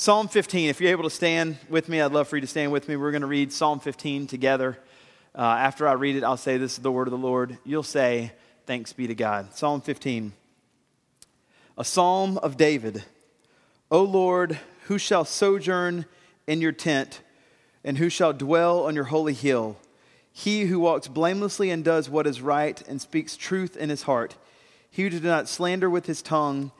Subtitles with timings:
[0.00, 2.70] Psalm 15, if you're able to stand with me, I'd love for you to stand
[2.70, 2.94] with me.
[2.94, 4.78] We're going to read Psalm 15 together.
[5.34, 7.58] Uh, after I read it, I'll say, This is the word of the Lord.
[7.64, 8.30] You'll say,
[8.64, 9.56] Thanks be to God.
[9.56, 10.34] Psalm 15,
[11.76, 13.02] a psalm of David.
[13.90, 16.06] O Lord, who shall sojourn
[16.46, 17.20] in your tent,
[17.82, 19.78] and who shall dwell on your holy hill?
[20.30, 24.36] He who walks blamelessly and does what is right and speaks truth in his heart.
[24.92, 26.70] He who does not slander with his tongue.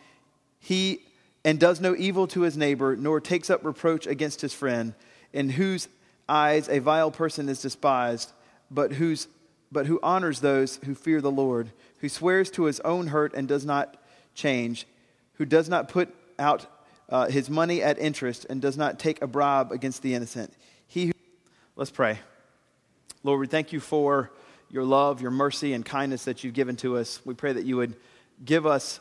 [0.61, 1.01] He
[1.45, 4.95] and does no evil to his neighbor, nor takes up reproach against his friend,
[5.33, 5.89] in whose
[6.29, 8.33] eyes a vile person is despised,
[8.71, 9.29] but, whose,
[9.73, 11.71] but who honors those who fear the Lord,
[12.01, 13.97] who swears to his own hurt and does not
[14.35, 14.87] change,
[15.35, 16.67] who does not put out
[17.09, 20.53] uh, his money at interest and does not take a bribe against the innocent.
[20.87, 21.13] He who,
[21.77, 22.19] let's pray.
[23.23, 24.31] Lord, we thank you for
[24.71, 27.21] your love, your mercy, and kindness that you've given to us.
[27.25, 27.97] We pray that you would
[28.45, 29.01] give us.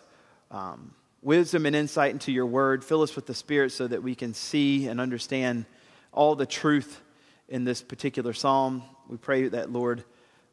[0.50, 2.84] Um, wisdom and insight into your word.
[2.84, 5.66] Fill us with the Spirit so that we can see and understand
[6.12, 7.02] all the truth
[7.50, 8.84] in this particular psalm.
[9.08, 10.04] We pray that, Lord,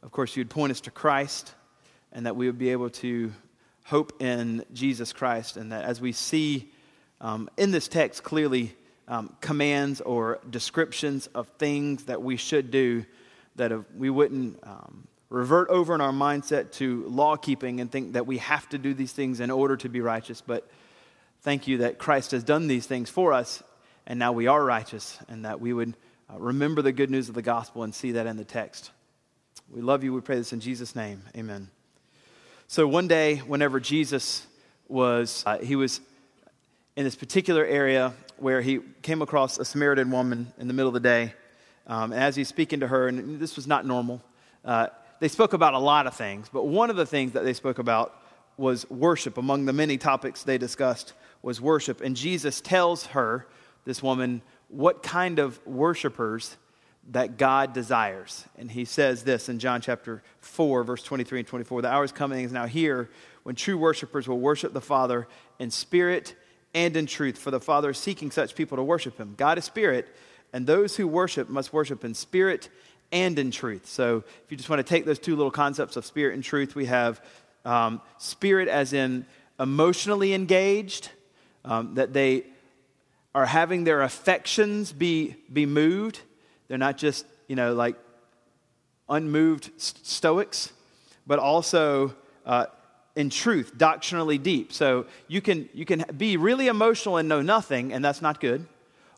[0.02, 1.54] of course, you'd point us to Christ
[2.12, 3.32] and that we would be able to
[3.84, 5.56] hope in Jesus Christ.
[5.56, 6.70] And that as we see
[7.20, 8.74] um, in this text clearly
[9.08, 13.04] um, commands or descriptions of things that we should do,
[13.56, 18.26] that we wouldn't um, revert over in our mindset to law keeping and think that
[18.26, 20.40] we have to do these things in order to be righteous.
[20.40, 20.66] But
[21.42, 23.62] thank you that Christ has done these things for us,
[24.06, 25.94] and now we are righteous, and that we would
[26.32, 28.92] uh, remember the good news of the gospel and see that in the text.
[29.68, 30.14] We love you.
[30.14, 31.22] We pray this in Jesus' name.
[31.36, 31.68] Amen.
[32.68, 34.46] So one day, whenever Jesus
[34.88, 36.00] was, uh, he was
[36.96, 40.94] in this particular area where he came across a Samaritan woman in the middle of
[40.94, 41.34] the day.
[41.88, 44.22] Um, and as he's speaking to her, and this was not normal,
[44.64, 44.88] uh,
[45.20, 47.78] they spoke about a lot of things, but one of the things that they spoke
[47.78, 48.20] about
[48.56, 49.38] was worship.
[49.38, 51.12] Among the many topics they discussed
[51.42, 52.00] was worship.
[52.00, 53.46] And Jesus tells her,
[53.84, 56.56] this woman, what kind of worshipers
[57.10, 58.44] that God desires.
[58.56, 62.12] And he says this in John chapter 4, verse 23 and 24 The hour is
[62.12, 63.10] coming is now here
[63.42, 65.28] when true worshipers will worship the Father
[65.58, 66.34] in spirit
[66.74, 69.34] and in truth, for the Father is seeking such people to worship him.
[69.36, 70.08] God is spirit,
[70.52, 72.68] and those who worship must worship in spirit
[73.14, 73.86] and in truth.
[73.86, 76.74] So if you just want to take those two little concepts of spirit and truth,
[76.74, 77.24] we have
[77.64, 79.24] um, spirit as in
[79.58, 81.10] emotionally engaged,
[81.64, 82.44] um, that they
[83.34, 86.20] are having their affections be, be moved.
[86.68, 87.96] They're not just, you know, like
[89.08, 90.72] unmoved stoics,
[91.26, 92.14] but also
[92.44, 92.66] uh,
[93.14, 94.72] in truth, doctrinally deep.
[94.72, 98.66] So you can, you can be really emotional and know nothing, and that's not good.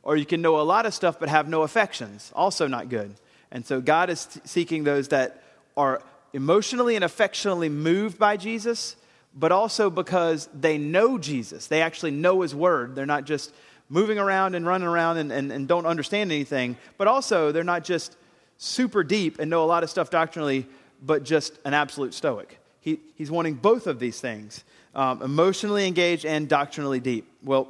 [0.02, 3.14] Or you can know a lot of stuff but have no affections, also not good.
[3.50, 5.42] And so God is seeking those that
[5.76, 6.02] are
[6.32, 8.96] emotionally and affectionately moved by Jesus,
[9.34, 11.66] but also because they know Jesus.
[11.66, 12.94] They actually know His Word.
[12.94, 13.52] They're not just
[13.88, 17.84] moving around and running around and, and, and don't understand anything, but also they're not
[17.84, 18.16] just
[18.58, 20.66] super deep and know a lot of stuff doctrinally,
[21.02, 22.58] but just an absolute stoic.
[22.80, 24.64] He, he's wanting both of these things
[24.94, 27.28] um, emotionally engaged and doctrinally deep.
[27.44, 27.68] Well,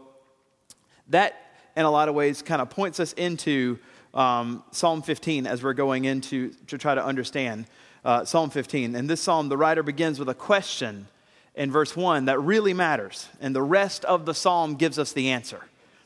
[1.08, 1.37] that
[1.76, 3.78] in a lot of ways kind of points us into
[4.16, 7.66] um, Psalm 15 as we're going into to try to understand
[8.04, 8.97] uh, Psalm 15.
[8.97, 11.06] And this psalm, the writer begins with a question
[11.54, 13.28] in verse 1 that really matters.
[13.41, 15.62] And the rest of the psalm gives us the answer.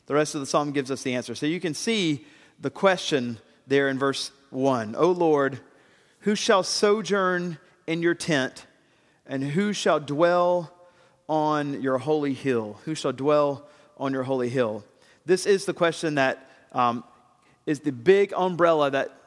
[0.07, 1.35] The rest of the psalm gives us the answer.
[1.35, 2.25] So you can see
[2.59, 5.61] the question there in verse 1 O Lord,
[6.19, 7.57] who shall sojourn
[7.87, 8.65] in your tent,
[9.25, 10.73] and who shall dwell
[11.29, 12.79] on your holy hill?
[12.83, 13.67] Who shall dwell
[13.97, 14.83] on your holy hill?
[15.25, 17.03] This is the question that um,
[17.65, 19.17] is the big umbrella that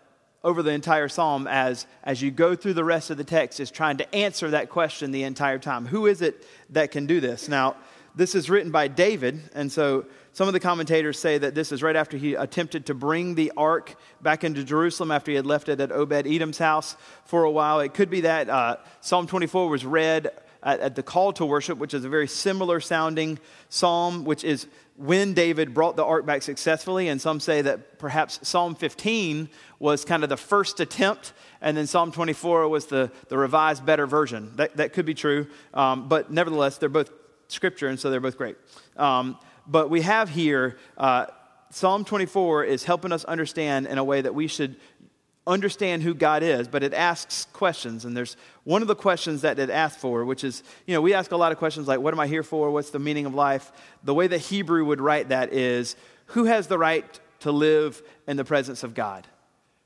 [0.43, 3.71] over the entire psalm as, as you go through the rest of the text is
[3.71, 5.87] trying to answer that question the entire time.
[5.87, 7.49] Who is it that can do this?
[7.49, 7.77] Now,
[8.15, 11.83] this is written by David, and so some of the commentators say that this is
[11.83, 15.69] right after he attempted to bring the ark back into Jerusalem after he had left
[15.69, 17.81] it at Obed Edom's house for a while.
[17.81, 20.31] It could be that uh, Psalm 24 was read
[20.63, 24.67] at, at the call to worship, which is a very similar sounding psalm, which is
[24.97, 27.09] when David brought the ark back successfully.
[27.09, 29.49] And some say that perhaps Psalm 15
[29.79, 34.07] was kind of the first attempt, and then Psalm 24 was the, the revised, better
[34.07, 34.53] version.
[34.57, 35.47] That, that could be true.
[35.73, 37.11] Um, but nevertheless, they're both
[37.49, 38.57] scripture, and so they're both great.
[38.97, 41.27] Um, but we have here uh,
[41.71, 44.77] Psalm 24 is helping us understand in a way that we should
[45.47, 48.05] understand who God is, but it asks questions.
[48.05, 51.13] And there's one of the questions that it asks for, which is, you know, we
[51.13, 52.71] ask a lot of questions like, what am I here for?
[52.71, 53.71] What's the meaning of life?
[54.03, 55.97] The way that Hebrew would write that is,
[56.27, 59.27] who has the right to live in the presence of God?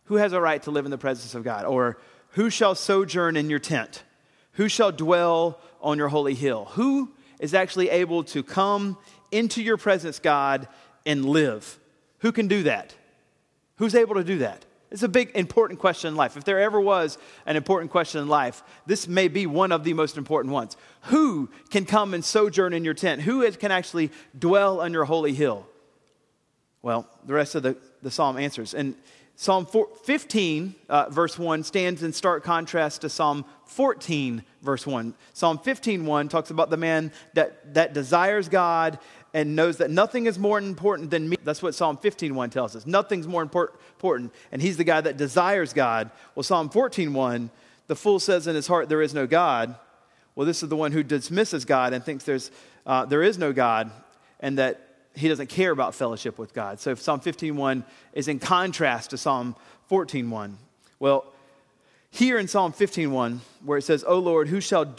[0.05, 1.65] Who has a right to live in the presence of God?
[1.65, 1.99] Or
[2.31, 4.05] who shall sojourn in your tent?
[4.53, 6.67] Who shall dwell on your holy hill?
[6.73, 8.97] Who is actually able to come
[9.31, 10.69] into your presence, God,
[11.05, 11.79] and live?
[12.19, 12.95] Who can do that?
[13.77, 14.65] Who's able to do that?
[14.91, 16.37] It's a big, important question in life.
[16.37, 19.93] If there ever was an important question in life, this may be one of the
[19.93, 20.77] most important ones.
[21.03, 23.23] Who can come and sojourn in your tent?
[23.23, 25.67] Who can actually dwell on your holy hill?
[26.81, 28.73] Well, the rest of the, the psalm answers.
[28.73, 28.95] And
[29.41, 29.69] Psalm
[30.05, 35.15] 15, uh, verse 1, stands in stark contrast to Psalm 14, verse 1.
[35.33, 38.99] Psalm 15, 1 talks about the man that, that desires God
[39.35, 41.37] and knows that nothing is more important than me.
[41.45, 42.87] That's what Psalm 15, 1 tells us.
[42.87, 44.33] Nothing's more important.
[44.53, 46.11] And he's the guy that desires God.
[46.35, 47.51] Well, Psalm 14, 1,
[47.87, 49.77] the fool says in his heart, There is no God.
[50.35, 52.51] Well, this is the one who dismisses God and thinks there's,
[52.87, 53.91] uh, there is no God
[54.41, 56.79] and that he doesn't care about fellowship with God.
[56.81, 59.57] So Psalm 15:1 is in contrast to Psalm
[59.89, 60.59] 14:1.
[61.01, 61.27] Well,
[62.11, 64.95] here in Psalm 15:1, where it says, "O Lord, who shall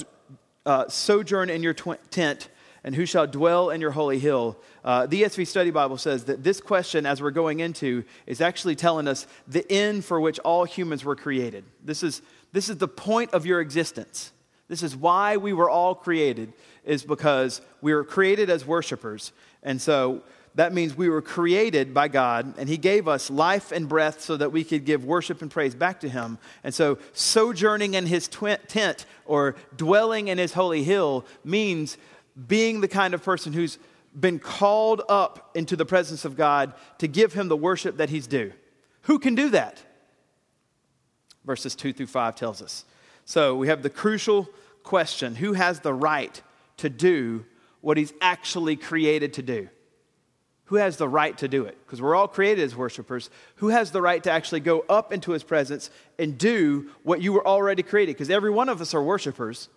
[0.66, 2.50] uh, sojourn in your tw- tent,
[2.84, 6.44] and who shall dwell in your holy hill?" Uh, the ESV Study Bible says that
[6.44, 10.66] this question, as we're going into, is actually telling us the end for which all
[10.66, 11.64] humans were created.
[11.84, 12.22] This is
[12.52, 14.32] this is the point of your existence.
[14.68, 16.54] This is why we were all created,
[16.86, 19.32] is because we were created as worshipers.
[19.64, 20.22] And so
[20.56, 24.38] that means we were created by God, and He gave us life and breath so
[24.38, 26.38] that we could give worship and praise back to Him.
[26.64, 31.98] And so, sojourning in His tent or dwelling in His holy hill means
[32.48, 33.78] being the kind of person who's
[34.18, 38.28] been called up into the presence of God to give Him the worship that He's
[38.28, 38.54] due.
[39.04, 39.82] Who can do that?
[41.46, 42.86] Verses 2 through 5 tells us.
[43.26, 44.50] So, we have the crucial
[44.84, 46.42] question who has the right
[46.78, 47.46] to do
[47.82, 49.70] what he's actually created to do?
[50.66, 51.78] Who has the right to do it?
[51.86, 53.30] Because we're all created as worshipers.
[53.56, 55.90] Who has the right to actually go up into his presence
[56.20, 58.16] and do what you were already created?
[58.16, 59.70] Because every one of us are worshipers,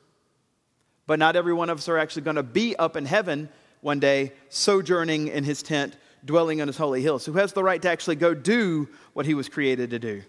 [1.06, 3.48] but not every one of us are actually going to be up in heaven
[3.80, 7.18] one day, sojourning in his tent, dwelling on his holy hill.
[7.18, 10.22] So, who has the right to actually go do what he was created to do?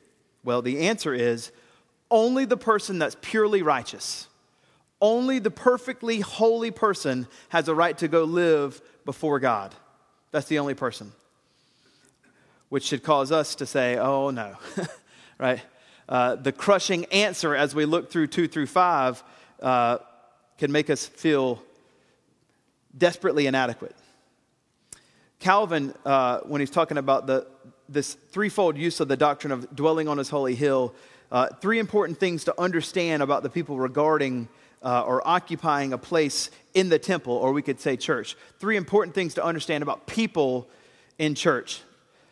[0.44, 1.52] Well, the answer is
[2.10, 4.28] only the person that's purely righteous
[5.04, 9.76] only the perfectly holy person has a right to go live before God.
[10.32, 11.12] That's the only person.
[12.70, 14.56] Which should cause us to say, oh no,
[15.38, 15.62] right?
[16.08, 19.24] Uh, the crushing answer as we look through 2 through 5
[19.62, 19.98] uh,
[20.64, 21.62] can make us feel
[22.98, 23.94] desperately inadequate.
[25.40, 27.46] Calvin, uh, when he's talking about the,
[27.90, 30.96] this threefold use of the doctrine of dwelling on his holy hill,
[31.34, 34.48] uh, three important things to understand about the people regarding
[34.82, 38.38] uh, or occupying a place in the temple, or we could say church.
[38.60, 40.70] Three important things to understand about people
[41.20, 41.82] in church.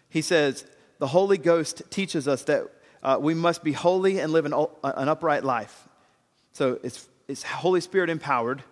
[0.08, 0.66] He says,
[1.00, 2.64] The Holy Ghost teaches us that
[3.04, 5.90] uh, we must be holy and live an, an upright life.
[6.54, 8.64] So it's, it's Holy Spirit empowered.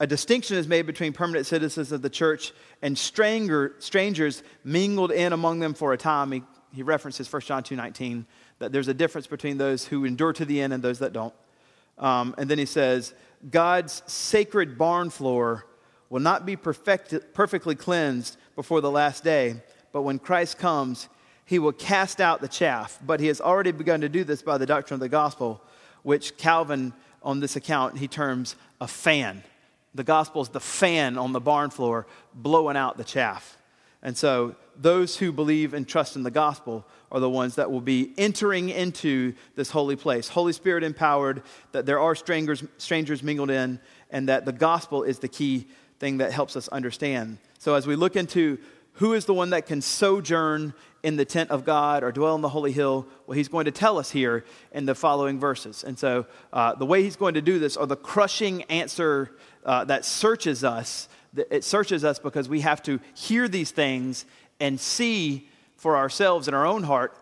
[0.00, 2.52] A distinction is made between permanent citizens of the church
[2.82, 6.32] and stranger, strangers mingled in among them for a time.
[6.32, 6.42] He,
[6.72, 8.24] he references 1 John 2.19,
[8.58, 11.34] that there's a difference between those who endure to the end and those that don't.
[11.98, 13.14] Um, and then he says,
[13.48, 15.66] God's sacred barn floor
[16.10, 19.62] will not be perfect, perfectly cleansed before the last day,
[19.92, 21.08] but when Christ comes,
[21.44, 22.98] he will cast out the chaff.
[23.04, 25.62] But he has already begun to do this by the doctrine of the gospel,
[26.02, 26.92] which Calvin,
[27.22, 29.42] on this account, he terms a fan.
[29.94, 33.58] The gospel is the fan on the barn floor blowing out the chaff.
[34.02, 37.80] And so those who believe and trust in the gospel are the ones that will
[37.80, 40.28] be entering into this holy place.
[40.28, 43.78] Holy Spirit empowered, that there are strangers, strangers mingled in,
[44.10, 45.66] and that the gospel is the key
[45.98, 47.38] thing that helps us understand.
[47.58, 48.58] So as we look into
[48.94, 52.40] who is the one that can sojourn in the tent of God or dwell in
[52.40, 53.06] the holy hill?
[53.26, 55.84] Well, he's going to tell us here in the following verses.
[55.84, 59.30] And so uh, the way he's going to do this, or the crushing answer
[59.64, 64.24] uh, that searches us, it searches us because we have to hear these things
[64.60, 67.16] and see for ourselves in our own heart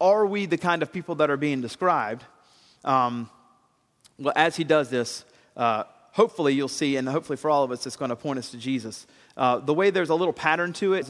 [0.00, 2.24] are we the kind of people that are being described?
[2.84, 3.30] Um,
[4.18, 5.24] well, as he does this,
[5.56, 8.50] uh, hopefully you'll see, and hopefully for all of us, it's going to point us
[8.50, 9.06] to Jesus.
[9.36, 11.06] Uh, the way there's a little pattern to it,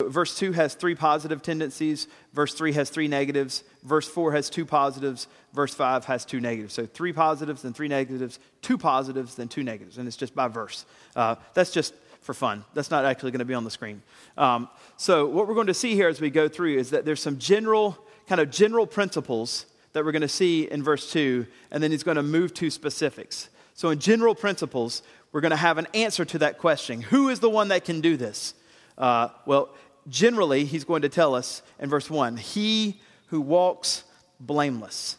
[0.00, 4.64] verse 2 has three positive tendencies, verse 3 has three negatives, verse 4 has two
[4.64, 6.72] positives, verse 5 has two negatives.
[6.72, 9.98] So three positives, then three negatives, two positives, then two negatives.
[9.98, 10.86] And it's just by verse.
[11.14, 11.92] Uh, that's just
[12.26, 12.64] for fun.
[12.74, 14.02] That's not actually going to be on the screen.
[14.36, 17.20] Um, so, what we're going to see here as we go through is that there's
[17.20, 21.82] some general, kind of general principles that we're going to see in verse 2, and
[21.82, 23.48] then he's going to move to specifics.
[23.74, 25.02] So, in general principles,
[25.36, 28.00] we're going to have an answer to that question Who is the one that can
[28.00, 28.54] do this?
[28.96, 29.68] Uh, well,
[30.08, 34.04] generally, he's going to tell us in verse 1 He who walks
[34.40, 35.18] blameless.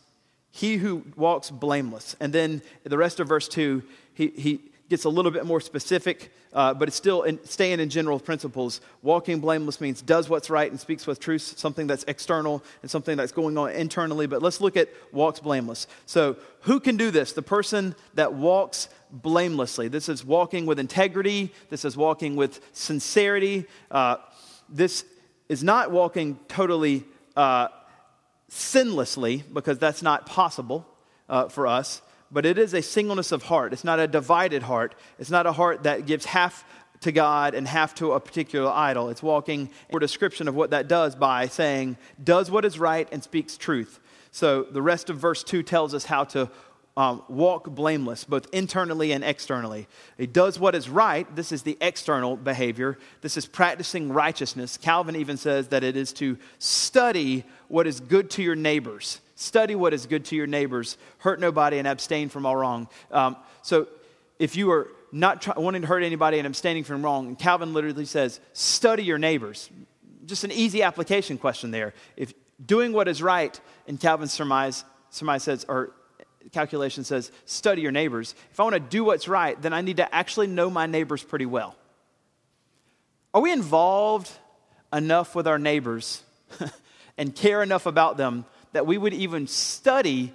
[0.49, 2.15] He who walks blameless.
[2.19, 3.83] And then the rest of verse 2,
[4.15, 7.89] he, he gets a little bit more specific, uh, but it's still in, staying in
[7.89, 8.79] general principles.
[9.01, 13.17] Walking blameless means does what's right and speaks with truth, something that's external and something
[13.17, 14.27] that's going on internally.
[14.27, 15.87] But let's look at walks blameless.
[16.05, 17.33] So, who can do this?
[17.33, 19.87] The person that walks blamelessly.
[19.87, 23.65] This is walking with integrity, this is walking with sincerity.
[23.91, 24.17] Uh,
[24.69, 25.05] this
[25.49, 27.69] is not walking totally uh,
[28.49, 30.85] sinlessly, because that's not possible
[31.29, 33.73] uh, for us but it is a singleness of heart.
[33.73, 34.95] It's not a divided heart.
[35.19, 36.65] It's not a heart that gives half
[37.01, 39.09] to God and half to a particular idol.
[39.09, 43.23] It's walking for description of what that does by saying, does what is right and
[43.23, 43.99] speaks truth.
[44.31, 46.49] So the rest of verse 2 tells us how to
[46.97, 49.87] um, walk blameless, both internally and externally.
[50.17, 51.33] He does what is right.
[51.35, 52.97] This is the external behavior.
[53.21, 54.77] This is practicing righteousness.
[54.77, 59.21] Calvin even says that it is to study what is good to your neighbors.
[59.39, 62.87] Study what is good to your neighbors, hurt nobody, and abstain from all wrong.
[63.11, 63.87] Um, so
[64.39, 68.05] if you are not try- wanting to hurt anybody and abstaining from wrong, Calvin literally
[68.05, 69.69] says, study your neighbors.
[70.25, 71.93] Just an easy application question there.
[72.15, 72.33] If
[72.65, 75.91] doing what is right, and Calvin's surmise, surmise says, or
[76.51, 78.33] calculation says, study your neighbors.
[78.51, 81.21] If I want to do what's right, then I need to actually know my neighbors
[81.21, 81.75] pretty well.
[83.35, 84.31] Are we involved
[84.91, 86.23] enough with our neighbors
[87.19, 88.45] and care enough about them
[88.77, 90.31] that we would even study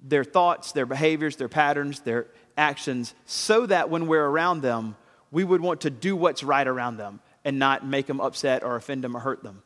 [0.00, 4.94] their thoughts, their behaviors, their patterns, their actions, so that when we're around them,
[5.32, 8.76] we would want to do what's right around them and not make them upset or
[8.76, 9.64] offend them or hurt them.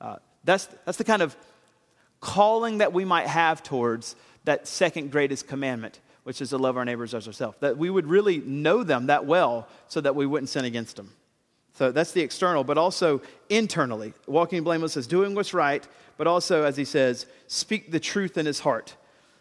[0.00, 1.36] Uh, that's, that's the kind of
[2.18, 6.84] calling that we might have towards that second greatest commandment, which is to love our
[6.84, 7.56] neighbors as ourselves.
[7.60, 11.12] That we would really know them that well so that we wouldn't sin against them.
[11.74, 14.14] So that's the external, but also internally.
[14.26, 18.46] Walking blameless is doing what's right, but also, as he says, speak the truth in
[18.46, 18.96] his heart.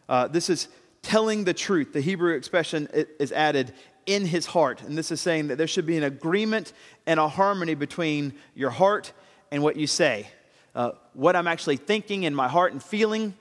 [0.10, 0.68] Uh, this is
[1.02, 1.94] telling the truth.
[1.94, 3.74] The Hebrew expression is added
[4.06, 4.82] in his heart.
[4.82, 6.74] And this is saying that there should be an agreement
[7.06, 9.14] and a harmony between your heart
[9.52, 10.28] and what you say.
[10.76, 13.36] Uh, what I'm actually thinking in my heart and feeling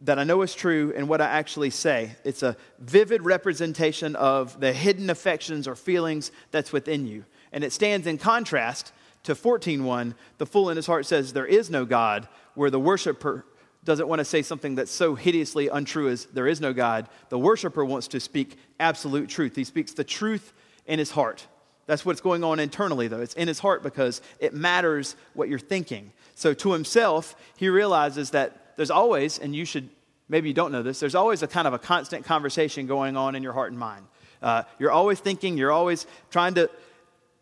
[0.00, 2.16] that I know is true and what I actually say.
[2.24, 7.24] It's a vivid representation of the hidden affections or feelings that's within you.
[7.52, 8.92] And it stands in contrast
[9.24, 10.14] to 14.1.
[10.38, 13.44] The fool in his heart says, There is no God, where the worshiper
[13.84, 17.08] doesn't want to say something that's so hideously untrue as there is no God.
[17.30, 19.56] The worshiper wants to speak absolute truth.
[19.56, 20.52] He speaks the truth
[20.86, 21.46] in his heart.
[21.86, 23.20] That's what's going on internally, though.
[23.20, 26.12] It's in his heart because it matters what you're thinking.
[26.34, 29.88] So to himself, he realizes that there's always, and you should,
[30.28, 33.34] maybe you don't know this, there's always a kind of a constant conversation going on
[33.34, 34.06] in your heart and mind.
[34.40, 36.70] Uh, you're always thinking, you're always trying to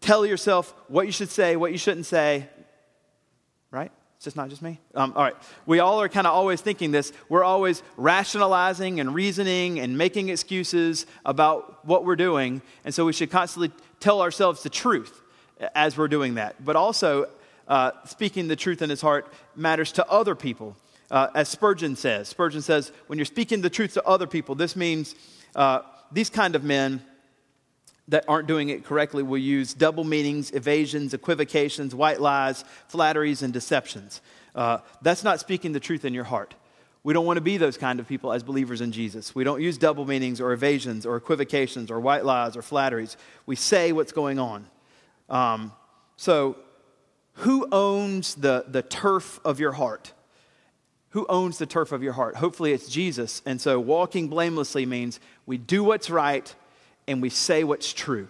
[0.00, 2.49] tell yourself what you should say, what you shouldn't say,
[3.71, 3.92] right?
[4.16, 4.78] It's just not just me.
[4.95, 5.37] Um, all right.
[5.64, 7.11] We all are kind of always thinking this.
[7.30, 12.61] We're always rationalizing and reasoning and making excuses about what we're doing.
[12.85, 15.23] And so we should constantly tell ourselves the truth
[15.75, 16.62] as we're doing that.
[16.62, 17.28] But also,
[17.66, 20.76] uh, speaking the truth in his heart matters to other people.
[21.11, 24.76] Uh, as Spurgeon says, Spurgeon says, when you're speaking the truth to other people, this
[24.76, 25.14] means
[25.57, 25.80] uh,
[26.12, 27.02] these kind of men
[28.11, 33.52] that aren't doing it correctly will use double meanings, evasions, equivocations, white lies, flatteries, and
[33.52, 34.21] deceptions.
[34.55, 36.55] Uh, that's not speaking the truth in your heart.
[37.02, 39.35] We don't want to be those kind of people as believers in Jesus.
[39.35, 43.17] We don't use double meanings or evasions or equivocations or white lies or flatteries.
[43.47, 44.67] We say what's going on.
[45.29, 45.73] Um,
[46.17, 46.57] so,
[47.35, 50.12] who owns the, the turf of your heart?
[51.11, 52.37] Who owns the turf of your heart?
[52.37, 53.40] Hopefully, it's Jesus.
[53.47, 56.55] And so, walking blamelessly means we do what's right
[57.11, 58.29] and we say what's true.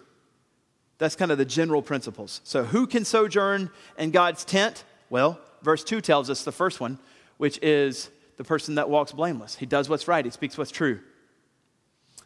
[0.98, 2.40] That's kind of the general principles.
[2.44, 4.84] So, who can sojourn in God's tent?
[5.08, 6.98] Well, verse 2 tells us the first one,
[7.36, 9.56] which is the person that walks blameless.
[9.56, 11.00] He does what's right, he speaks what's true.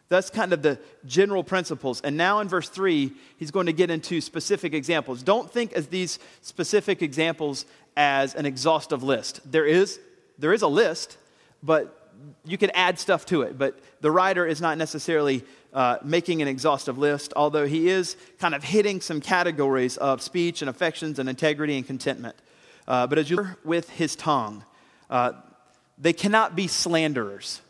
[0.08, 2.00] That's kind of the general principles.
[2.02, 5.22] And now in verse 3, he's going to get into specific examples.
[5.22, 7.64] Don't think of these specific examples
[7.96, 9.40] as an exhaustive list.
[9.50, 9.98] There is,
[10.38, 11.16] there is a list,
[11.62, 12.03] but
[12.44, 13.58] you can add stuff to it.
[13.58, 18.54] But the writer is not necessarily uh, making an exhaustive list, although he is kind
[18.54, 22.36] of hitting some categories of speech and affections and integrity and contentment.
[22.86, 24.64] Uh, but as you with his tongue,
[25.10, 25.32] uh,
[25.98, 27.60] they cannot be slanderers.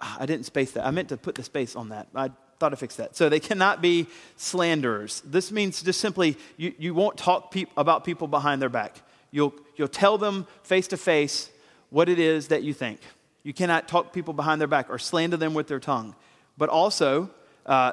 [0.00, 0.86] Ah, I didn't space that.
[0.86, 2.08] I meant to put the space on that.
[2.14, 3.16] I thought I fixed that.
[3.16, 5.22] So they cannot be slanderers.
[5.24, 9.00] This means just simply you, you won't talk about people behind their back.
[9.30, 11.50] You'll, you'll tell them face to face
[11.90, 13.00] what it is that you think.
[13.48, 16.14] You cannot talk people behind their back or slander them with their tongue.
[16.58, 17.30] But also,
[17.64, 17.92] uh,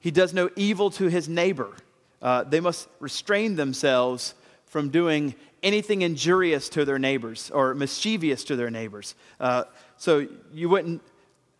[0.00, 1.76] he does no evil to his neighbor.
[2.22, 4.32] Uh, they must restrain themselves
[4.64, 9.14] from doing anything injurious to their neighbors or mischievous to their neighbors.
[9.38, 9.64] Uh,
[9.98, 11.02] so you wouldn't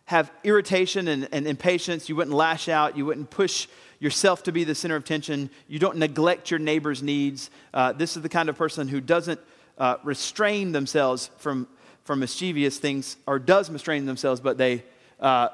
[0.05, 2.09] have irritation and, and impatience.
[2.09, 2.97] You wouldn't lash out.
[2.97, 3.67] You wouldn't push
[3.99, 5.51] yourself to be the center of tension.
[5.67, 7.51] You don't neglect your neighbor's needs.
[7.75, 9.39] Uh, this is the kind of person who doesn't
[9.77, 11.67] uh, restrain themselves from,
[12.09, 14.83] from mischievous things, or does restrain themselves, but they,
[15.19, 15.49] uh,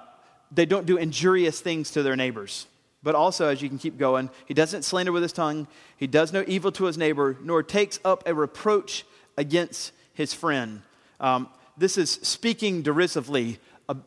[0.54, 2.66] they don't do injurious things to their neighbors.
[3.04, 5.68] But also, as you can keep going, he doesn't slander with his tongue.
[5.98, 10.82] He does no evil to his neighbor, nor takes up a reproach against his friend.
[11.20, 13.60] Um, this is speaking derisively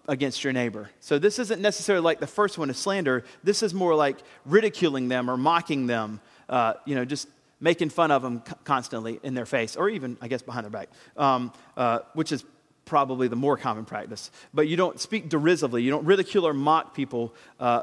[0.09, 0.88] against your neighbor.
[1.00, 3.25] So this isn't necessarily like the first one, a slander.
[3.45, 7.28] This is more like ridiculing them or mocking them, uh, you know, just
[7.61, 10.88] making fun of them constantly in their face, or even, I guess, behind their back,
[11.17, 12.45] um, uh, which is
[12.85, 14.31] probably the more common practice.
[14.55, 15.83] But you don't speak derisively.
[15.83, 17.83] You don't ridicule or mock people uh,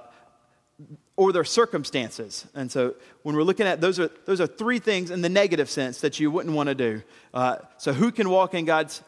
[1.16, 2.46] or their circumstances.
[2.56, 5.70] And so when we're looking at those are those are three things in the negative
[5.70, 7.04] sense that you wouldn't want to do.
[7.34, 9.02] Uh, so who can walk in God's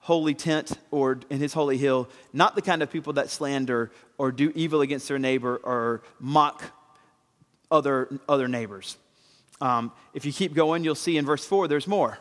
[0.00, 4.32] holy tent or in his holy hill, not the kind of people that slander or
[4.32, 6.62] do evil against their neighbor or mock
[7.70, 8.96] other, other neighbors.
[9.62, 12.18] Um, if you keep going, you'll see in verse 4 there's more.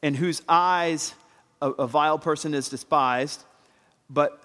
[0.00, 1.12] In whose eyes
[1.60, 3.42] a, a vile person is despised,
[4.08, 4.40] but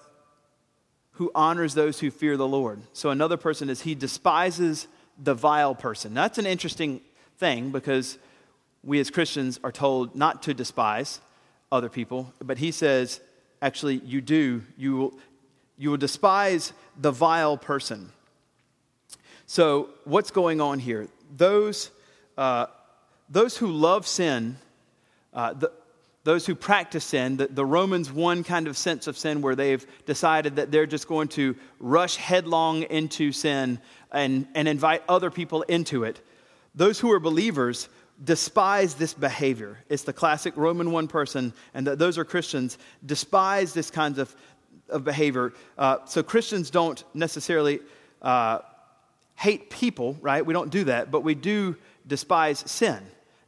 [1.12, 2.80] who honors those who fear the Lord.
[2.92, 4.88] So another person is he despises
[5.22, 6.12] the vile person.
[6.12, 7.00] That's an interesting
[7.38, 8.18] thing because
[8.82, 11.20] we as Christians are told not to despise
[11.70, 13.20] other people, but he says,
[13.62, 14.64] actually, you do.
[14.76, 15.14] You will,
[15.78, 18.10] you will despise the vile person.
[19.46, 21.06] So, what's going on here?
[21.36, 21.90] Those,
[22.36, 22.66] uh,
[23.28, 24.56] those who love sin,
[25.32, 25.72] uh, the,
[26.24, 29.86] those who practice sin, the, the, Romans one kind of sense of sin where they've
[30.06, 33.78] decided that they're just going to rush headlong into sin
[34.10, 36.20] and, and invite other people into it.
[36.74, 37.88] Those who are believers
[38.22, 39.78] despise this behavior.
[39.88, 44.34] It's the classic Roman one person, and th- those are Christians, despise this kind of,
[44.88, 45.52] of behavior.
[45.76, 47.80] Uh, so Christians don't necessarily
[48.22, 48.60] uh,
[49.36, 50.44] hate people, right?
[50.44, 51.76] We don't do that, but we do
[52.06, 52.98] despise sin.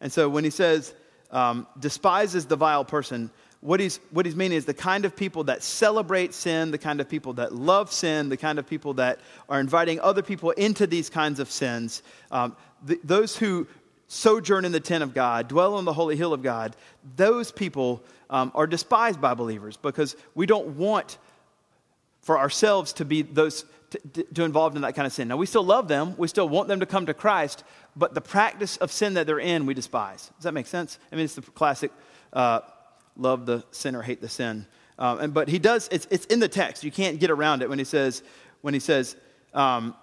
[0.01, 0.95] And so when he says
[1.31, 5.45] um, despises the vile person, what he's, what he's meaning is the kind of people
[5.45, 9.19] that celebrate sin, the kind of people that love sin, the kind of people that
[9.49, 12.03] are inviting other people into these kinds of sins.
[12.31, 13.67] Um, the, those who
[14.09, 16.77] sojourn in the tent of God, dwell on the holy hill of God,
[17.17, 21.19] those people um, are despised by believers because we don't want
[22.21, 25.29] for ourselves to be those to, to involved in that kind of sin.
[25.29, 28.21] Now we still love them, we still want them to come to Christ, but the
[28.21, 30.31] practice of sin that they're in, we despise.
[30.37, 30.99] Does that make sense?
[31.13, 31.93] I mean, it's the classic
[32.33, 32.61] uh,
[33.17, 34.67] love the sinner, hate the sin.
[34.99, 36.85] Um, and, but he does, it's, it's in the text.
[36.85, 38.23] You can't get around it when he says,
[38.63, 39.17] when he says,
[39.55, 39.95] um,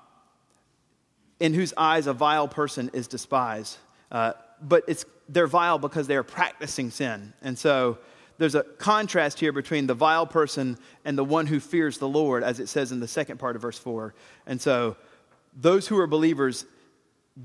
[1.40, 3.78] in whose eyes a vile person is despised.
[4.12, 7.34] Uh, but it's, they're vile because they are practicing sin.
[7.42, 7.98] And so
[8.38, 12.44] there's a contrast here between the vile person and the one who fears the Lord,
[12.44, 14.14] as it says in the second part of verse 4.
[14.48, 14.98] And so
[15.56, 16.66] those who are believers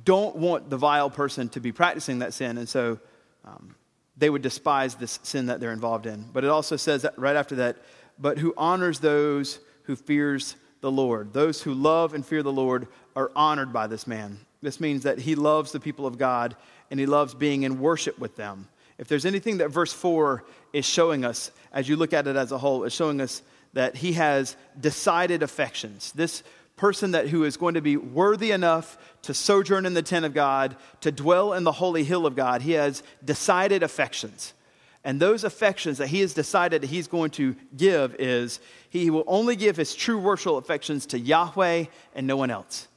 [0.05, 2.59] don't want the vile person to be practicing that sin.
[2.59, 2.99] And so
[3.45, 3.75] um,
[4.17, 6.27] they would despise this sin that they're involved in.
[6.33, 7.77] But it also says right after that,
[8.19, 11.33] but who honors those who fears the Lord.
[11.33, 14.39] Those who love and fear the Lord are honored by this man.
[14.63, 16.57] This means that he loves the people of God
[16.91, 18.69] and he loves being in worship with them.
[18.99, 22.53] If there's anything that verse 4 is showing us, as you look at it as
[22.53, 23.43] a whole, is showing us
[23.75, 26.13] that he has decided affections.
[26.13, 26.43] This
[26.77, 30.35] person that who is going to be worthy enough to sojourn in the tent of
[30.35, 34.55] God, to dwell in the holy hill of God, he has decided affections.
[35.05, 39.25] And those affections that he has decided that he's going to give is he will
[39.27, 42.89] only give his true worshipful affections to Yahweh and no one else.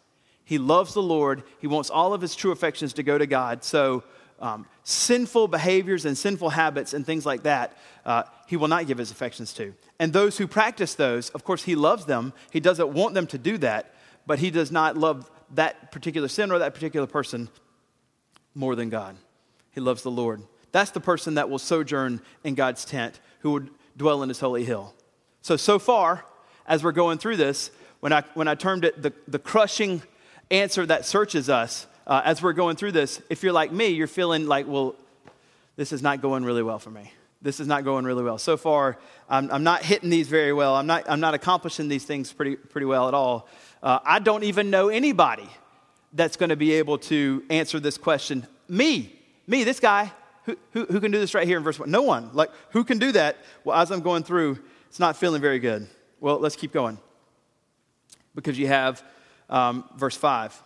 [0.44, 1.44] He loves the Lord.
[1.60, 3.64] He wants all of his true affections to go to God.
[3.64, 4.04] So,
[4.42, 8.98] um, sinful behaviors and sinful habits and things like that, uh, he will not give
[8.98, 9.74] his affections to.
[10.00, 12.34] And those who practice those, of course, he loves them.
[12.52, 13.94] He doesn't want them to do that,
[14.26, 17.50] but he does not love that particular sin or that particular person
[18.56, 19.16] more than God.
[19.72, 20.42] He loves the Lord.
[20.72, 24.64] That's the person that will sojourn in God's tent, who would dwell in his holy
[24.64, 24.94] hill.
[25.42, 26.26] So, so far,
[26.66, 30.02] as we're going through this, when I, when I termed it the, the crushing
[30.50, 33.22] answer that searches us uh, as we're going through this.
[33.30, 34.96] If you're like me, you're feeling like, well,
[35.76, 37.12] this is not going really well for me.
[37.42, 38.38] This is not going really well.
[38.38, 40.76] So far, I'm, I'm not hitting these very well.
[40.76, 43.48] I'm not, I'm not accomplishing these things pretty, pretty well at all.
[43.82, 45.50] Uh, I don't even know anybody
[46.14, 48.46] that's going to be able to answer this question.
[48.68, 49.12] Me,
[49.48, 50.12] me, this guy,
[50.44, 51.90] who, who, who, can do this right here in verse 1?
[51.90, 52.30] No one.
[52.34, 53.38] Like, who can do that?
[53.64, 55.88] Well, as I'm going through, it's not feeling very good.
[56.20, 57.00] Well, let's keep going.
[58.36, 59.04] Because you have
[59.50, 60.62] um, verse 5.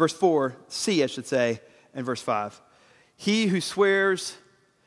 [0.00, 1.60] Verse 4, C, I should say,
[1.92, 2.58] and verse 5.
[3.16, 4.34] He who swears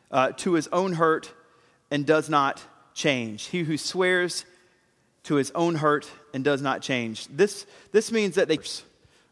[0.10, 1.32] uh, to his own hurt
[1.92, 2.64] and does not
[2.96, 3.46] change.
[3.46, 4.44] He who swears
[5.26, 7.28] to his own hurt and does not change.
[7.28, 8.58] This, this means that they,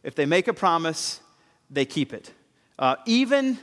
[0.03, 1.19] if they make a promise,
[1.71, 2.31] they keep it.
[2.77, 3.57] Uh, even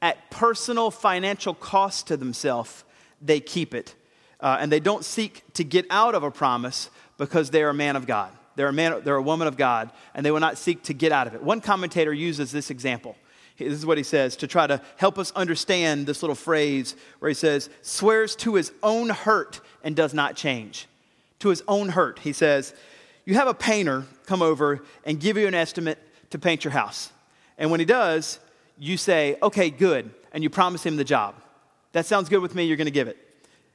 [0.00, 2.84] at personal financial cost to themselves,
[3.20, 3.96] they keep it.
[4.38, 7.96] Uh, and they don't seek to get out of a promise because they're a man
[7.96, 8.30] of God.
[8.56, 11.12] They're a, man, they're a woman of God, and they will not seek to get
[11.12, 11.42] out of it.
[11.42, 13.16] One commentator uses this example.
[13.58, 17.28] This is what he says to try to help us understand this little phrase where
[17.28, 20.86] he says, swears to his own hurt and does not change.
[21.40, 22.18] To his own hurt.
[22.18, 22.74] He says,
[23.24, 25.98] You have a painter come over and give you an estimate
[26.30, 27.12] to paint your house.
[27.58, 28.40] And when he does,
[28.78, 30.10] you say, Okay, good.
[30.32, 31.36] And you promise him the job.
[31.92, 33.18] That sounds good with me, you're going to give it.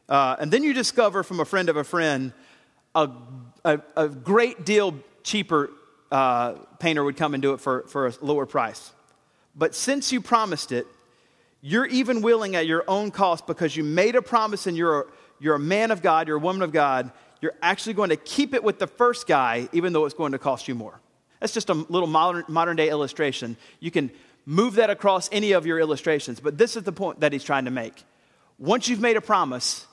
[0.10, 2.34] Uh, and then you discover from a friend of a friend
[2.96, 3.10] a,
[3.66, 5.70] a, a great deal cheaper
[6.12, 8.92] uh, painter would come and do it for, for a lower price.
[9.56, 10.88] But since you promised it,
[11.62, 15.04] you're even willing at your own cost because you made a promise and you're a,
[15.40, 18.54] you're a man of God, you're a woman of God, you're actually going to keep
[18.54, 21.00] it with the first guy, even though it's going to cost you more.
[21.40, 23.58] That's just a little modern, modern day illustration.
[23.80, 24.12] You can
[24.46, 27.66] move that across any of your illustrations, but this is the point that he's trying
[27.66, 28.04] to make.
[28.58, 29.86] Once you've made a promise,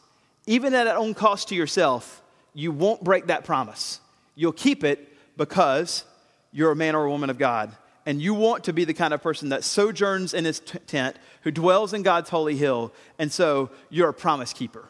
[0.46, 2.22] even at own cost to yourself,
[2.56, 4.00] you won't break that promise.
[4.34, 6.04] You'll keep it because
[6.52, 7.70] you're a man or a woman of God.
[8.06, 11.16] And you want to be the kind of person that sojourns in his t- tent,
[11.42, 12.94] who dwells in God's holy hill.
[13.18, 14.88] And so you're a promise keeper.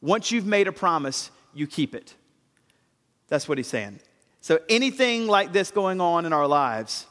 [0.00, 2.14] Once you've made a promise, you keep it.
[3.28, 4.00] That's what he's saying.
[4.40, 7.06] So anything like this going on in our lives,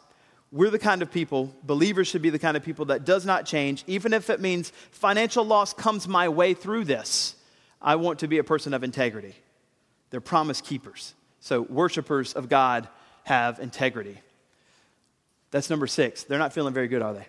[0.52, 3.46] we're the kind of people, believers should be the kind of people that does not
[3.46, 7.36] change, even if it means financial loss comes my way through this.
[7.82, 9.36] I want to be a person of integrity.
[10.16, 11.14] They're promise keepers.
[11.42, 12.88] So, worshipers of God
[13.26, 14.18] have integrity.
[15.52, 16.24] That's number six.
[16.24, 17.28] They're not feeling very good, are they?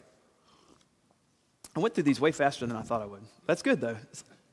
[1.74, 3.22] I went through these way faster than I thought I would.
[3.44, 3.96] That's good, though.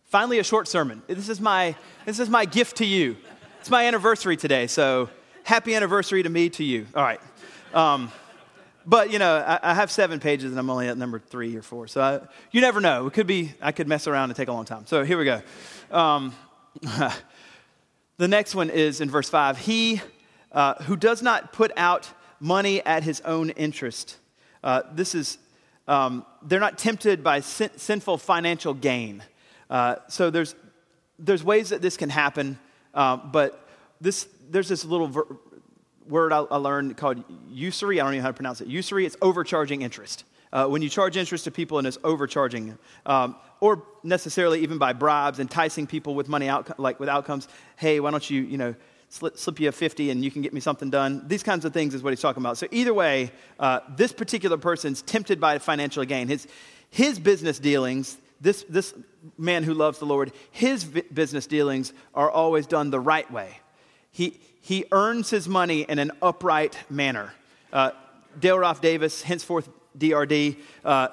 [0.05, 1.03] Finally, a short sermon.
[1.05, 1.75] This is my,
[2.07, 3.17] this is my gift to you.
[3.59, 5.11] It's my anniversary today, so
[5.43, 6.87] happy anniversary to me, to you.
[6.95, 7.21] All right.
[7.71, 8.11] Um,
[8.83, 11.61] but, you know, I, I, have seven pages and I'm only at number three or
[11.61, 11.87] four.
[11.87, 12.19] So I,
[12.49, 13.05] you never know.
[13.05, 14.87] It could be, I could mess around and take a long time.
[14.87, 15.43] So here we go.
[15.91, 16.33] Um,
[18.17, 19.57] the next one is in verse five.
[19.57, 20.01] He
[20.53, 24.17] uh, who does not put out money at his own interest.
[24.63, 25.37] Uh, this is,
[25.87, 29.23] um, they're not tempted by sin- sinful financial gain.
[29.69, 30.55] Uh, so there's,
[31.17, 32.59] there's ways that this can happen,
[32.93, 33.67] uh, but
[33.99, 35.37] this, there's this little ver-
[36.07, 37.99] word I, I, learned called usury.
[37.99, 38.67] I don't even know how to pronounce it.
[38.67, 40.25] Usury, it's overcharging interest.
[40.53, 44.93] Uh, when you charge interest to people and it's overcharging, um, or necessarily even by
[44.93, 47.47] bribes, enticing people with money out, like with outcomes.
[47.75, 48.75] Hey, why don't you, you know,
[49.09, 51.23] slip, slip, you a 50 and you can get me something done.
[51.27, 52.59] These kinds of things is what he's talking about.
[52.59, 56.27] So, either way, uh, this particular person's tempted by financial gain.
[56.27, 56.47] His,
[56.91, 58.93] his business dealings, this, this
[59.39, 63.57] man who loves the Lord, his business dealings are always done the right way.
[64.11, 67.33] He, he earns his money in an upright manner.
[67.71, 67.89] Uh,
[68.39, 71.09] Dale Ralph Davis, henceforth DRD, uh,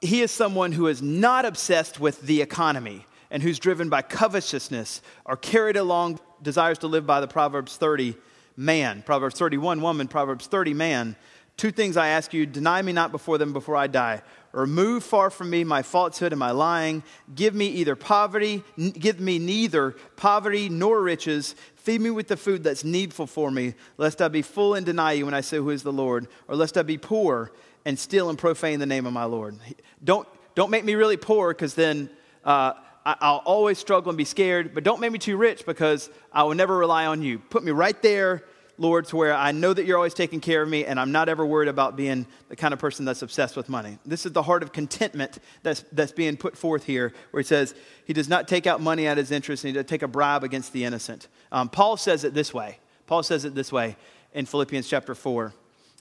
[0.00, 5.02] he is someone who is not obsessed with the economy and who's driven by covetousness
[5.24, 8.14] or carried along desires to live by the Proverbs 30
[8.56, 11.16] man, Proverbs 31 woman, Proverbs 30 man.
[11.56, 14.22] Two things I ask you deny me not before them before I die.
[14.52, 17.02] Remove far from me my falsehood and my lying.
[17.34, 21.54] Give me either poverty, n- give me neither poverty nor riches.
[21.76, 25.12] Feed me with the food that's needful for me, lest I be full and deny
[25.12, 26.28] you when I say, Who is the Lord?
[26.48, 27.52] Or lest I be poor
[27.84, 29.56] and steal and profane the name of my Lord.
[30.02, 32.10] Don't, don't make me really poor because then
[32.44, 36.44] uh, I'll always struggle and be scared, but don't make me too rich because I
[36.44, 37.38] will never rely on you.
[37.38, 38.42] Put me right there,
[38.78, 41.28] Lord, to where I know that you're always taking care of me and I'm not
[41.28, 43.98] ever worried about being the kind of person that's obsessed with money.
[44.06, 47.74] This is the heart of contentment that's, that's being put forth here, where he says
[48.06, 50.42] he does not take out money at his interest and he does take a bribe
[50.42, 51.28] against the innocent.
[51.52, 52.78] Um, Paul says it this way.
[53.06, 53.96] Paul says it this way
[54.32, 55.52] in Philippians chapter 4.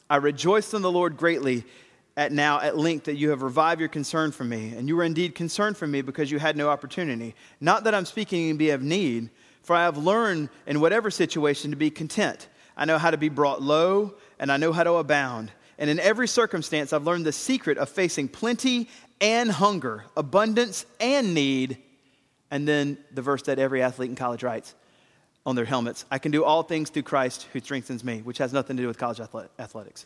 [0.10, 1.64] I rejoiced in the Lord greatly
[2.16, 5.04] at now at length that you have revived your concern for me, and you were
[5.04, 7.36] indeed concerned for me because you had no opportunity.
[7.60, 9.30] Not that I'm speaking in be of need,
[9.64, 12.48] for I have learned in whatever situation to be content.
[12.78, 15.52] I know how to be brought low, and I know how to abound.
[15.78, 18.90] And in every circumstance, I've learned the secret of facing plenty
[19.20, 21.78] and hunger, abundance and need.
[22.52, 24.76] And then the verse that every athlete in college writes
[25.46, 28.54] on their helmets I can do all things through Christ who strengthens me, which has
[28.54, 30.06] nothing to do with college athletics.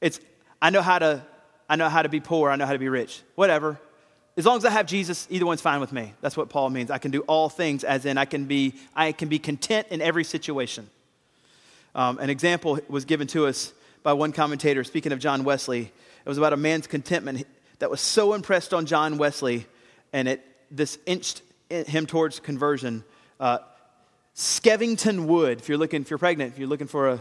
[0.00, 0.20] It's
[0.60, 1.22] I know how to,
[1.68, 3.22] I know how to be poor, I know how to be rich.
[3.34, 3.78] Whatever.
[4.36, 6.14] As long as I have Jesus, either one's fine with me.
[6.22, 6.90] That's what Paul means.
[6.90, 10.00] I can do all things, as in I can be, I can be content in
[10.00, 10.88] every situation.
[11.94, 15.82] Um, an example was given to us by one commentator, speaking of John Wesley.
[16.24, 17.46] It was about a man's contentment
[17.78, 19.66] that was so impressed on John Wesley,
[20.14, 23.04] and it this inched him towards conversion.
[23.38, 23.58] Uh,
[24.34, 27.20] Skevington Wood, if you're looking, if you're pregnant, if you're looking for a,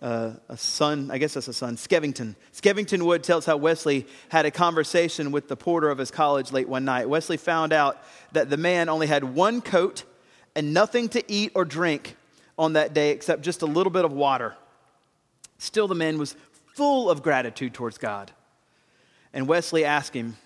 [0.00, 2.34] a, a son, I guess that's a son, Skevington.
[2.54, 6.68] Skevington Wood tells how Wesley had a conversation with the porter of his college late
[6.68, 7.08] one night.
[7.08, 10.04] Wesley found out that the man only had one coat
[10.54, 12.16] and nothing to eat or drink
[12.58, 14.54] on that day except just a little bit of water.
[15.58, 16.36] Still, the man was
[16.74, 18.30] full of gratitude towards God.
[19.32, 20.36] And Wesley asked him,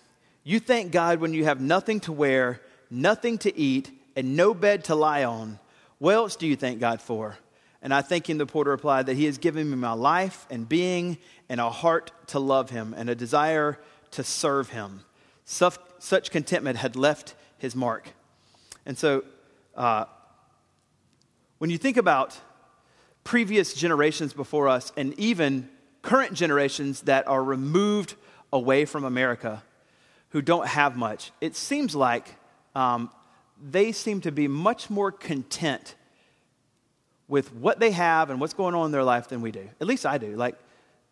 [0.45, 4.85] You thank God when you have nothing to wear, nothing to eat, and no bed
[4.85, 5.59] to lie on.
[6.05, 7.39] What else do you thank God for?
[7.81, 10.69] And I thank him, the porter replied, that he has given me my life and
[10.69, 11.17] being
[11.49, 13.79] and a heart to love him and a desire
[14.11, 15.01] to serve him.
[15.47, 18.11] Such, contentment had left his mark.
[18.85, 19.25] And so,
[19.75, 20.05] uh,
[21.57, 22.39] when you think about
[23.25, 25.71] previous generations before us and even
[26.03, 28.15] current generations that are removed
[28.53, 29.63] away from America
[30.33, 32.29] who don't have much, it seems like
[32.75, 33.09] um,
[33.63, 35.95] they seem to be much more content
[37.29, 39.69] with what they have and what's going on in their life than we do.
[39.81, 40.37] At least I do.
[40.37, 40.57] Like,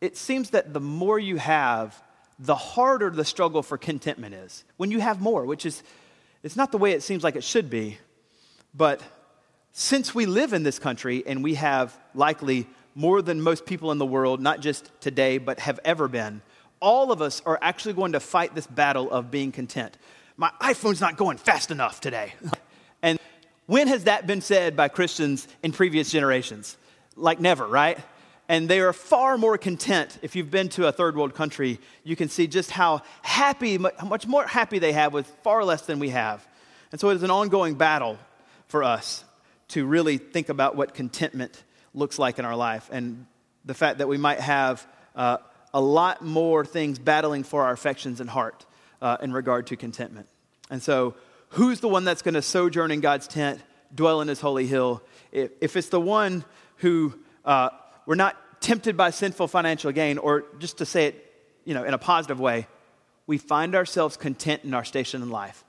[0.01, 2.01] it seems that the more you have,
[2.39, 4.65] the harder the struggle for contentment is.
[4.77, 5.83] When you have more, which is,
[6.43, 7.99] it's not the way it seems like it should be,
[8.75, 9.01] but
[9.73, 13.99] since we live in this country and we have likely more than most people in
[13.99, 16.43] the world, not just today, but have ever been,
[16.81, 19.97] all of us are actually going to fight this battle of being content.
[20.37, 22.35] My iPhone's not going fast enough today.
[23.03, 23.19] and
[23.67, 26.77] when has that been said by Christians in previous generations?
[27.17, 27.99] Like never, right?
[28.49, 30.19] And they are far more content.
[30.23, 34.07] If you've been to a third world country, you can see just how happy, how
[34.07, 36.47] much more happy they have with far less than we have.
[36.91, 38.19] And so it is an ongoing battle
[38.69, 39.25] for us
[39.69, 41.63] to really think about what contentment
[41.95, 43.27] looks like in our life and
[43.65, 45.39] the fact that we might have uh,
[45.73, 48.67] a lot more things battling for our affections and heart
[49.03, 50.29] uh, in regard to contentment.
[50.71, 51.15] And so,
[51.51, 53.61] who's the one that's going to sojourn in God's tent,
[53.95, 55.03] dwell in his holy hill?
[55.33, 56.45] If, if it's the one
[56.77, 57.13] who
[57.45, 57.71] uh,
[58.07, 61.29] we're not tempted by sinful financial gain, or just to say it
[61.65, 62.67] you know, in a positive way,
[63.27, 65.65] we find ourselves content in our station in life.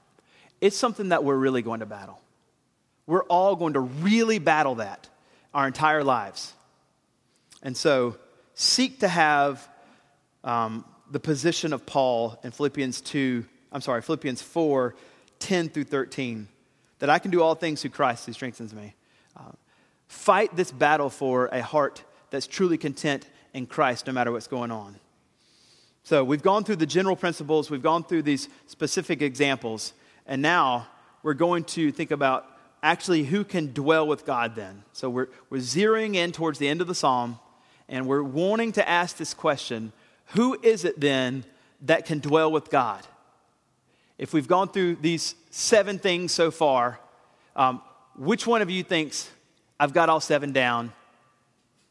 [0.61, 2.19] It's something that we're really going to battle.
[3.05, 5.09] We're all going to really battle that
[5.53, 6.53] our entire lives.
[7.61, 8.17] And so,
[8.53, 9.67] seek to have
[10.43, 14.95] um, the position of Paul in Philippians 2, I'm sorry, Philippians 4,
[15.37, 16.47] 10 through 13,
[16.97, 18.95] that I can do all things through Christ who strengthens me.
[19.37, 19.51] Uh,
[20.07, 24.71] fight this battle for a heart that's truly content in Christ no matter what's going
[24.71, 24.95] on.
[26.03, 29.93] So, we've gone through the general principles, we've gone through these specific examples,
[30.25, 30.87] and now
[31.21, 32.47] we're going to think about
[32.81, 34.83] actually who can dwell with God then.
[34.91, 37.39] So we're, we're zeroing in towards the end of the psalm
[37.87, 39.93] and we're wanting to ask this question
[40.27, 41.45] who is it then
[41.81, 43.05] that can dwell with God?
[44.17, 46.99] If we've gone through these seven things so far,
[47.55, 47.81] um,
[48.17, 49.29] which one of you thinks,
[49.79, 50.93] I've got all seven down?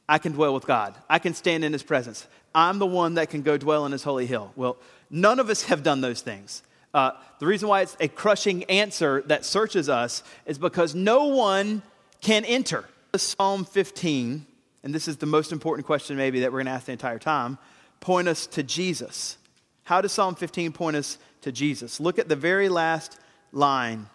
[0.09, 0.95] I can dwell with God.
[1.09, 2.27] I can stand in His presence.
[2.55, 4.53] I'm the one that can go dwell in His holy hill.
[4.57, 4.77] Well,
[5.11, 6.63] none of us have done those things.
[6.95, 11.83] Uh, the reason why it's a crushing answer that searches us is because no one
[12.21, 12.85] can enter.
[13.17, 14.47] Psalm 15,
[14.85, 17.19] and this is the most important question maybe that we're going to ask the entire
[17.19, 17.59] time,
[18.03, 19.39] point us to Jesus.
[19.85, 21.99] How does Psalm 15 point us to Jesus?
[21.99, 23.19] Look at the very last
[23.53, 24.09] line.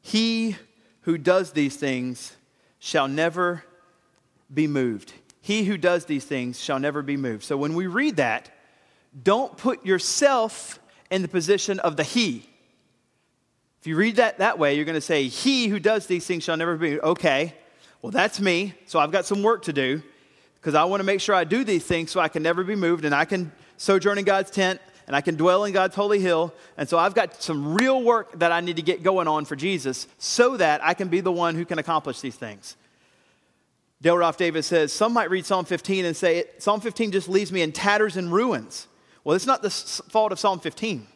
[0.00, 0.56] He
[1.02, 2.36] who does these things
[2.78, 3.64] shall never
[4.52, 5.12] be moved.
[5.40, 7.42] He who does these things shall never be moved.
[7.42, 8.50] So when we read that,
[9.22, 10.78] don't put yourself
[11.10, 12.48] in the position of the he.
[13.80, 16.44] If you read that that way, you're going to say, He who does these things
[16.44, 17.00] shall never be.
[17.00, 17.54] Okay,
[18.02, 18.74] well, that's me.
[18.86, 20.02] So I've got some work to do
[20.60, 22.76] because I want to make sure I do these things so I can never be
[22.76, 26.20] moved and I can sojourn in God's tent and I can dwell in God's holy
[26.20, 26.54] hill.
[26.76, 29.56] And so I've got some real work that I need to get going on for
[29.56, 32.76] Jesus so that I can be the one who can accomplish these things.
[34.02, 37.52] Dale Ralph Davis says, Some might read Psalm 15 and say, Psalm 15 just leaves
[37.52, 38.86] me in tatters and ruins.
[39.24, 41.06] Well, it's not the fault of Psalm 15.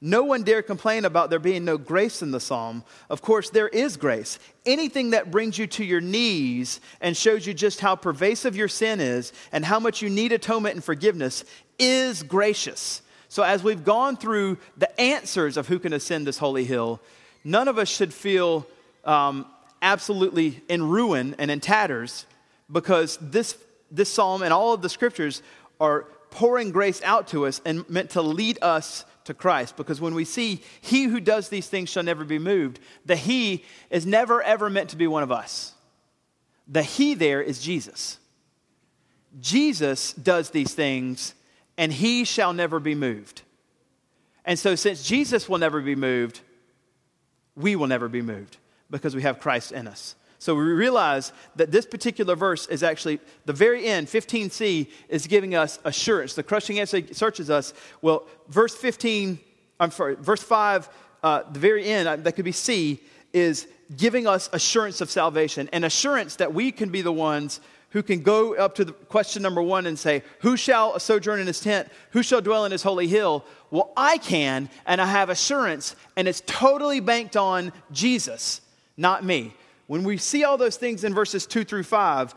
[0.00, 2.84] No one dare complain about there being no grace in the psalm.
[3.10, 4.38] Of course, there is grace.
[4.64, 9.00] Anything that brings you to your knees and shows you just how pervasive your sin
[9.00, 11.44] is and how much you need atonement and forgiveness
[11.80, 13.02] is gracious.
[13.28, 17.00] So, as we've gone through the answers of who can ascend this holy hill,
[17.42, 18.66] none of us should feel
[19.04, 19.46] um,
[19.82, 22.24] absolutely in ruin and in tatters
[22.70, 23.58] because this,
[23.90, 25.42] this psalm and all of the scriptures
[25.80, 29.76] are pouring grace out to us and meant to lead us to Christ.
[29.76, 33.64] Because when we see he who does these things shall never be moved, the he
[33.90, 35.72] is never ever meant to be one of us.
[36.66, 38.18] The he there is Jesus.
[39.40, 41.34] Jesus does these things
[41.76, 43.42] and he shall never be moved.
[44.44, 46.40] And so, since Jesus will never be moved,
[47.54, 48.56] we will never be moved
[48.90, 50.14] because we have Christ in us.
[50.38, 55.56] So we realize that this particular verse is actually the very end, 15c, is giving
[55.56, 56.34] us assurance.
[56.34, 57.74] The crushing answer searches us.
[58.02, 59.38] Well, verse 15,
[59.80, 60.88] I'm sorry, verse 5,
[61.22, 63.00] uh, the very end, uh, that could be C,
[63.32, 68.02] is giving us assurance of salvation and assurance that we can be the ones who
[68.02, 71.60] can go up to the question number one and say, Who shall sojourn in his
[71.60, 71.88] tent?
[72.10, 73.44] Who shall dwell in his holy hill?
[73.70, 78.60] Well, I can, and I have assurance, and it's totally banked on Jesus,
[78.96, 79.54] not me.
[79.88, 82.34] When we see all those things in verses two through five,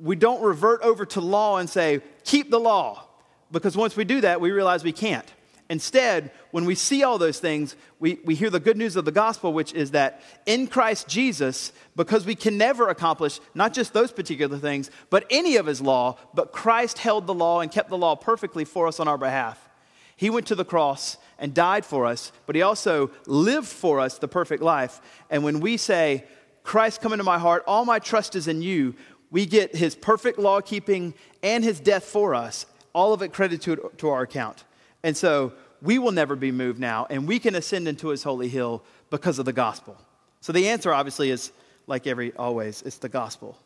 [0.00, 3.06] we don't revert over to law and say, Keep the law,
[3.52, 5.30] because once we do that, we realize we can't.
[5.68, 9.12] Instead, when we see all those things, we, we hear the good news of the
[9.12, 14.12] gospel, which is that in Christ Jesus, because we can never accomplish not just those
[14.12, 17.98] particular things, but any of his law, but Christ held the law and kept the
[17.98, 19.68] law perfectly for us on our behalf.
[20.14, 24.18] He went to the cross and died for us, but he also lived for us
[24.18, 25.00] the perfect life.
[25.28, 26.24] And when we say,
[26.66, 28.94] Christ, come into my heart, all my trust is in you,
[29.30, 33.62] we get his perfect law keeping and his death for us, all of it credited
[33.62, 34.64] to, to our account.
[35.02, 38.48] And so we will never be moved now, and we can ascend into his holy
[38.48, 39.96] hill because of the gospel.
[40.40, 41.52] So the answer obviously is
[41.86, 43.56] like every always, it's the gospel.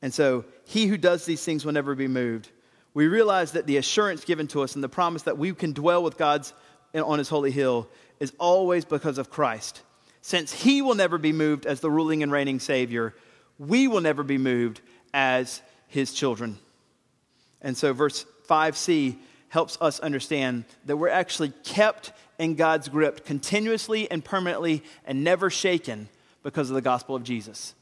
[0.00, 2.48] And so he who does these things will never be moved.
[2.94, 6.02] We realize that the assurance given to us and the promise that we can dwell
[6.02, 6.54] with God's
[6.94, 9.82] on his holy hill is always because of Christ.
[10.26, 13.12] Since he will never be moved as the ruling and reigning Savior,
[13.58, 14.80] we will never be moved
[15.12, 16.58] as his children.
[17.60, 19.18] And so, verse 5c
[19.50, 25.50] helps us understand that we're actually kept in God's grip continuously and permanently and never
[25.50, 26.08] shaken
[26.42, 27.74] because of the gospel of Jesus.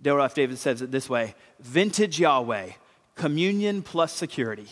[0.00, 2.70] Dale Ralph Davis says it this way Vintage Yahweh,
[3.14, 4.68] communion plus security.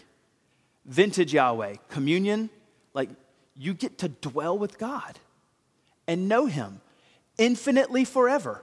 [0.86, 2.48] Vintage Yahweh, communion,
[2.94, 3.10] like
[3.54, 5.18] you get to dwell with God
[6.06, 6.80] and know Him
[7.38, 8.62] infinitely forever.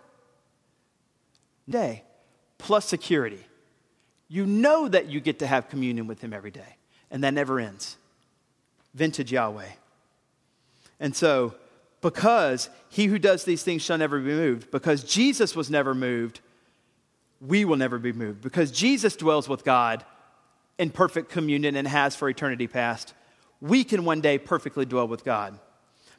[1.67, 2.03] Day,
[2.57, 3.43] plus security.
[4.27, 6.75] You know that you get to have communion with Him every day
[7.11, 7.97] and that never ends.
[8.93, 9.69] Vintage Yahweh.
[10.99, 11.55] And so,
[12.01, 16.39] because he who does these things shall never be moved, because Jesus was never moved,
[17.41, 18.41] we will never be moved.
[18.41, 20.05] Because Jesus dwells with God
[20.77, 23.13] in perfect communion and has for eternity past,
[23.61, 25.57] we can one day perfectly dwell with God.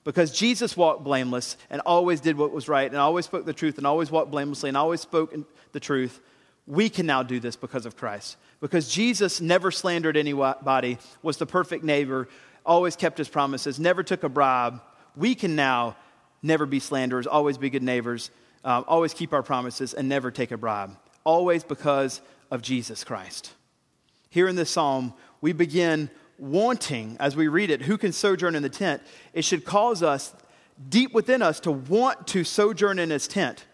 [0.06, 3.76] Because Jesus walked blameless and always did what was right and always spoke the truth
[3.76, 5.34] and always walked blamelessly and always spoke
[5.72, 6.20] the truth,
[6.64, 8.36] we can now do this because of Christ.
[8.60, 12.28] Because Jesus never slandered anybody, was the perfect neighbor,
[12.64, 14.80] always kept his promises, never took a bribe.
[15.16, 15.96] We can now
[16.40, 18.30] never be slanderers, always be good neighbors,
[18.62, 20.96] um, always keep our promises, and never take a bribe.
[21.24, 22.20] Always because
[22.52, 23.52] of Jesus Christ.
[24.30, 28.62] Here in this psalm, we begin wanting, as we read it, who can sojourn in
[28.62, 29.02] the tent?
[29.32, 30.34] It should cause us,
[30.88, 33.64] deep within us, to want to sojourn in his tent.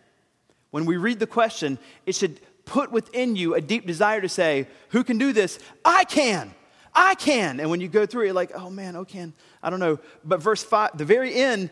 [0.70, 4.66] When we read the question, it should put within you a deep desire to say,
[4.90, 5.58] Who can do this?
[5.84, 6.54] I can.
[6.94, 7.60] I can.
[7.60, 9.32] And when you go through it, you're like, Oh man, oh can.
[9.62, 9.98] I don't know.
[10.24, 11.70] But verse five, the very end,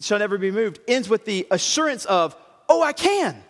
[0.00, 2.36] shall never be moved, ends with the assurance of,
[2.68, 3.42] Oh, I can.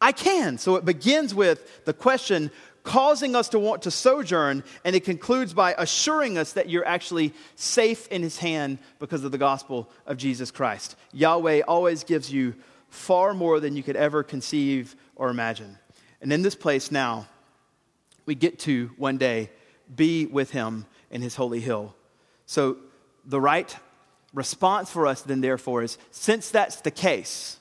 [0.00, 0.58] I can.
[0.58, 2.50] So it begins with the question
[2.86, 7.34] causing us to want to sojourn, and it concludes by assuring us that you're actually
[7.56, 10.96] safe in His hand because of the gospel of Jesus Christ.
[11.12, 12.54] Yahweh always gives you
[12.88, 15.76] far more than you could ever conceive or imagine.
[16.22, 17.26] And in this place now,
[18.24, 19.50] we get to one day
[19.94, 21.94] be with him in his holy hill.
[22.46, 22.78] So
[23.24, 23.76] the right
[24.32, 27.58] response for us then, therefore, is since that's the case,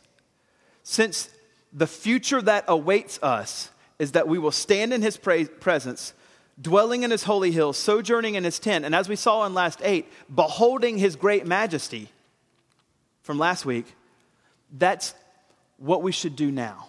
[0.83, 1.29] since
[1.73, 6.13] the future that awaits us is that we will stand in his presence,
[6.59, 9.79] dwelling in his holy hill, sojourning in his tent, and as we saw in last
[9.83, 12.09] eight, beholding his great majesty
[13.21, 13.95] from last week,
[14.71, 15.13] that's
[15.77, 16.87] what we should do now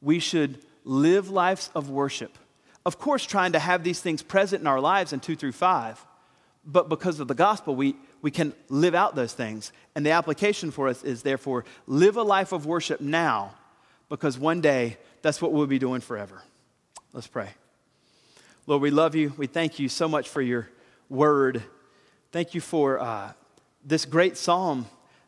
[0.00, 2.38] we should live lives of worship.
[2.86, 6.04] Of course, trying to have these things present in our lives in 2 through 5,
[6.64, 9.72] but because of the gospel, we, we can live out those things.
[9.94, 13.54] And the application for us is therefore live a life of worship now,
[14.08, 16.42] because one day that's what we'll be doing forever.
[17.12, 17.50] Let's pray.
[18.66, 19.32] Lord, we love you.
[19.36, 20.68] We thank you so much for your
[21.08, 21.62] word.
[22.32, 23.32] Thank you for uh,
[23.84, 24.86] this great psalm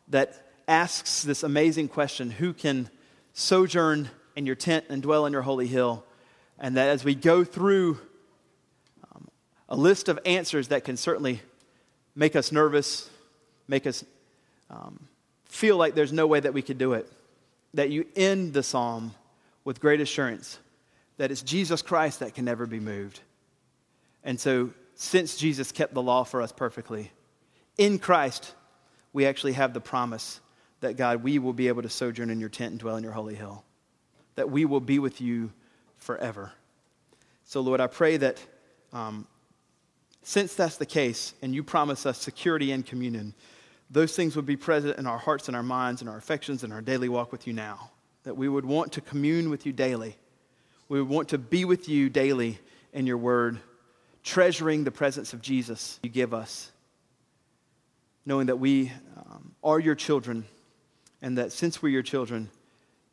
[0.09, 2.89] that asks this amazing question who can
[3.33, 6.05] sojourn in your tent and dwell in your holy hill.
[6.59, 7.99] And that as we go through
[9.15, 9.27] um,
[9.67, 11.41] a list of answers that can certainly
[12.15, 13.09] make us nervous,
[13.67, 14.05] make us
[14.69, 15.07] um,
[15.45, 17.11] feel like there's no way that we could do it,
[17.73, 19.15] that you end the psalm
[19.63, 20.59] with great assurance
[21.17, 23.19] that it's Jesus Christ that can never be moved.
[24.23, 27.11] And so, since Jesus kept the law for us perfectly,
[27.77, 28.53] in Christ,
[29.13, 30.39] we actually have the promise
[30.79, 33.13] that, God, we will be able to sojourn in your tent and dwell in your
[33.13, 33.63] holy hill,
[34.35, 35.51] that we will be with you
[35.97, 36.51] forever.
[37.45, 38.43] So, Lord, I pray that
[38.93, 39.27] um,
[40.23, 43.33] since that's the case, and you promise us security and communion,
[43.91, 46.71] those things would be present in our hearts and our minds and our affections and
[46.71, 47.90] our daily walk with you now.
[48.23, 50.15] That we would want to commune with you daily.
[50.89, 52.59] We would want to be with you daily
[52.93, 53.59] in your word,
[54.23, 56.71] treasuring the presence of Jesus you give us,
[58.25, 60.45] knowing that we um, are your children
[61.21, 62.49] and that since we're your children,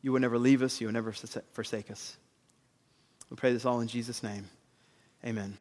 [0.01, 1.13] you will never leave us, you will never
[1.53, 2.17] forsake us.
[3.29, 4.49] We pray this all in Jesus' name.
[5.25, 5.57] Amen.